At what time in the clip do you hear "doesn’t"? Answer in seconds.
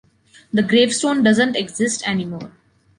1.21-1.55